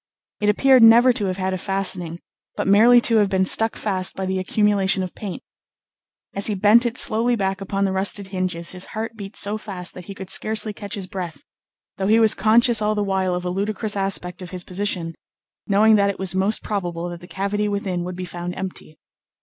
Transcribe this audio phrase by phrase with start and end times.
[0.39, 2.21] It appeared never to have had a fastening,
[2.55, 5.43] but merely to have been stuck fast by the accumulation of paint.
[6.33, 9.93] As he bent it slowly back upon the rusted hinges his heart beat so fast
[9.93, 11.41] that he could scarcely catch his breath,
[11.97, 15.13] though he was conscious all the while of a ludicrous aspect of his position,
[15.67, 18.97] knowing that it was most probable that the cavity within would be found empty.